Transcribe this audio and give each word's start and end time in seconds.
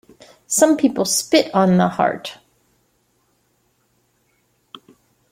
Some 0.47 0.77
people 0.77 1.05
spit 1.05 1.53
on 1.53 1.77
the 1.77 1.87
Heart. 1.87 2.39